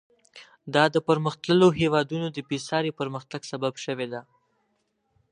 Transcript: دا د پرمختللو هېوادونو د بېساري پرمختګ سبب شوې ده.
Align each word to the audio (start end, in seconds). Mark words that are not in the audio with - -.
دا 0.73 0.83
د 0.95 0.97
پرمختللو 1.07 1.67
هېوادونو 1.79 2.27
د 2.31 2.37
بېساري 2.49 2.91
پرمختګ 2.99 3.41
سبب 3.51 3.73
شوې 3.85 4.07
ده. 4.13 4.21